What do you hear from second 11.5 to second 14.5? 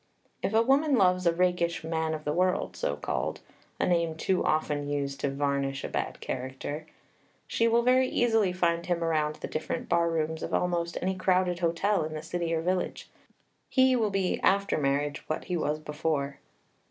hotel in the city or village. He will be